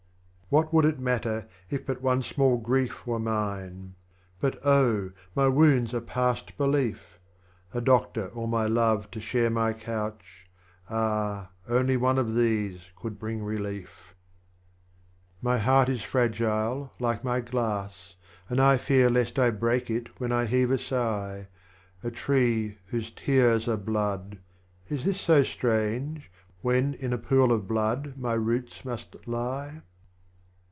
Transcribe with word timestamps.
51. 0.53 0.65
What 0.65 0.73
would 0.73 0.83
it 0.83 0.99
matter 0.99 1.47
if 1.69 1.85
but 1.85 2.01
one 2.01 2.21
small 2.21 2.57
Grief 2.57 3.07
Were 3.07 3.19
mine? 3.19 3.95
but 4.41 4.59
Oh, 4.65 5.13
my 5.33 5.47
Wounds 5.47 5.93
are 5.93 6.01
past 6.01 6.57
belief! 6.57 7.19
A 7.73 7.79
Doctor 7.79 8.27
or 8.27 8.49
my 8.49 8.65
Love 8.65 9.09
to 9.11 9.21
share 9.21 9.49
my 9.49 9.71
Couch 9.71 10.49
â€" 10.89 10.93
Ah, 10.93 11.51
only 11.69 11.95
one 11.95 12.17
of 12.17 12.35
these 12.35 12.81
could 12.97 13.17
bring 13.17 13.41
Relief. 13.45 14.13
14 15.41 15.41
THE 15.41 15.47
LAMENT 15.47 15.61
OF 15.61 15.65
52. 15.65 15.69
My 15.69 15.71
Heart 15.71 15.87
is 15.89 16.03
fragile, 16.03 16.91
like 16.99 17.23
my 17.23 17.39
Glass, 17.39 18.15
and 18.49 18.59
I 18.59 18.75
Fear 18.77 19.09
lest 19.11 19.39
I 19.39 19.51
break 19.51 19.89
it 19.89 20.19
when 20.19 20.33
I 20.33 20.45
heave 20.47 20.71
a 20.71 20.77
Sigh, 20.77 21.47
A 22.03 22.11
Tree 22.11 22.77
whose 22.87 23.09
Tears 23.15 23.69
are 23.69 23.77
Blood 23.77 24.37
â€" 24.89 24.97
is 24.97 25.05
this 25.05 25.21
so 25.21 25.43
Strange, 25.43 26.29
When 26.61 26.93
in 26.95 27.13
a 27.13 27.17
Pool 27.17 27.53
of 27.53 27.69
Blood 27.69 28.17
my 28.17 28.33
Roots 28.33 28.83
must 28.83 29.15
lie 29.25 29.83